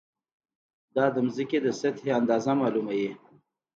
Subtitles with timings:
[0.95, 3.09] دا د ځمکې د سطحې اندازه معلوموي.